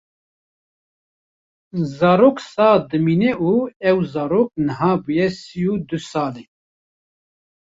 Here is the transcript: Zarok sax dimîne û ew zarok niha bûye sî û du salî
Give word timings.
Zarok 1.97 2.37
sax 2.51 2.79
dimîne 2.89 3.31
û 3.51 3.51
ew 3.89 3.97
zarok 4.13 4.49
niha 4.65 4.93
bûye 5.03 5.27
sî 5.39 5.61
û 5.71 5.73
du 5.87 5.97
salî 6.09 6.45